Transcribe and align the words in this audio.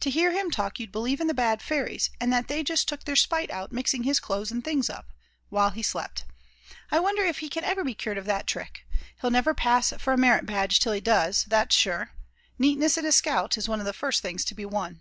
To 0.00 0.10
hear 0.10 0.32
him 0.32 0.50
talk 0.50 0.78
you'd 0.78 0.92
believe 0.92 1.18
in 1.18 1.28
the 1.28 1.32
bad 1.32 1.62
fairies, 1.62 2.10
and 2.20 2.30
that 2.30 2.46
they 2.48 2.62
just 2.62 2.86
took 2.88 3.04
their 3.04 3.16
spite 3.16 3.50
out 3.50 3.72
mixing 3.72 4.02
his 4.02 4.20
clothes 4.20 4.50
and 4.50 4.62
things 4.62 4.90
up, 4.90 5.06
while 5.48 5.70
he 5.70 5.82
slept. 5.82 6.26
I 6.90 7.00
wonder 7.00 7.22
if 7.24 7.38
he 7.38 7.48
can 7.48 7.64
ever 7.64 7.82
be 7.82 7.94
cured 7.94 8.18
of 8.18 8.26
that 8.26 8.46
trick. 8.46 8.86
He'll 9.22 9.30
never 9.30 9.54
pass 9.54 9.90
for 9.98 10.12
a 10.12 10.18
merit 10.18 10.44
badge 10.44 10.78
till 10.78 10.92
he 10.92 11.00
does, 11.00 11.44
that's 11.44 11.74
sure. 11.74 12.10
Neatness 12.58 12.98
in 12.98 13.06
a 13.06 13.12
scout 13.12 13.56
is 13.56 13.66
one 13.66 13.80
of 13.80 13.86
the 13.86 13.94
first 13.94 14.20
things 14.20 14.44
to 14.44 14.54
be 14.54 14.66
won." 14.66 15.00